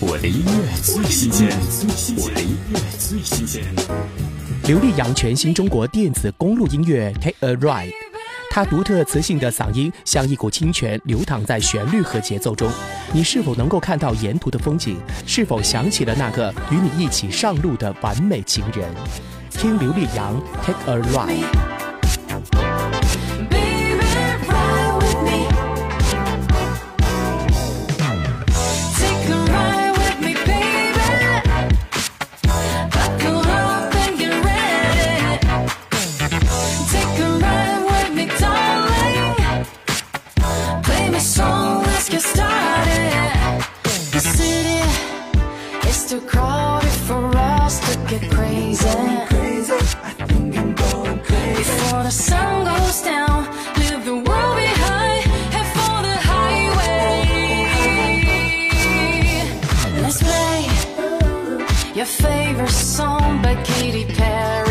[0.00, 1.48] 我的音乐最新鲜，
[2.16, 3.64] 我的音乐最新鲜。
[4.68, 7.88] 刘力扬全新中国电子公路音乐《Take a Ride》，
[8.48, 12.70] 他独特磁性的嗓音像一股清泉流淌在旋律和节奏中。
[13.12, 14.96] 你是否能够看到沿途的风景？
[15.26, 18.88] 是否想起了那个与你一起上路的完美情人？
[19.50, 21.42] 听刘力扬《Take a Ride》。
[46.28, 48.88] Crowded for us to get crazy.
[49.28, 49.72] Crazy.
[49.72, 51.56] I think I'm going crazy.
[51.56, 53.38] Before the sun goes down,
[53.80, 57.20] leave the world behind, head for the highway.
[60.02, 60.58] Let's play
[61.94, 64.67] your favorite song by Katy Perry.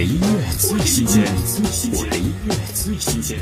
[0.00, 1.22] 的音乐最新鲜，
[1.92, 3.38] 我的音乐最新鲜。